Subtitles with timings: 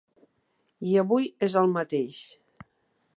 [0.91, 2.17] I avui és el mateix.